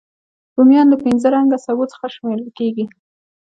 رومیان 0.57 0.87
له 0.89 0.97
پینځه 1.03 1.27
رنګه 1.35 1.57
سبو 1.65 1.83
څخه 1.93 2.05
شمېرل 2.15 2.49
کېږي 2.57 2.85